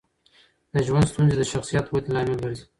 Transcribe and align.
د 0.73 0.75
ژوند 0.87 1.09
ستونزې 1.11 1.35
د 1.37 1.43
شخصیت 1.51 1.85
ودې 1.87 2.09
لامل 2.13 2.37
ګرځي. 2.43 2.65